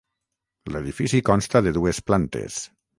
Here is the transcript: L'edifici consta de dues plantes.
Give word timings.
L'edifici 0.77 1.21
consta 1.31 1.65
de 1.69 1.77
dues 1.79 2.05
plantes. 2.11 2.63